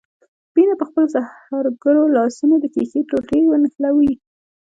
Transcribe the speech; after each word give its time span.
مينه 0.55 0.73
په 0.79 0.85
خپلو 0.89 1.07
سحرګرو 1.15 2.13
لاسونو 2.15 2.55
د 2.59 2.65
ښيښې 2.73 3.01
ټوټې 3.09 3.39
نښلوي. 3.61 4.13